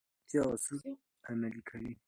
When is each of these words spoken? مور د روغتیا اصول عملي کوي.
مور 0.03 0.07
د 0.07 0.11
روغتیا 0.11 0.41
اصول 0.53 0.81
عملي 1.29 1.61
کوي. 1.69 1.93